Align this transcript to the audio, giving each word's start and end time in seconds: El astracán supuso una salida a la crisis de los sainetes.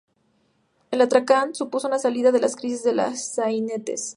El 0.89 0.99
astracán 1.01 1.53
supuso 1.53 1.85
una 1.87 1.99
salida 1.99 2.29
a 2.29 2.31
la 2.31 2.49
crisis 2.59 2.81
de 2.81 2.95
los 2.95 3.19
sainetes. 3.23 4.03